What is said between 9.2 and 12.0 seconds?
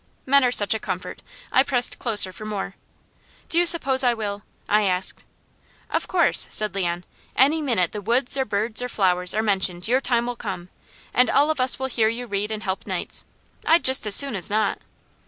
are mentioned your time will come; and all of us will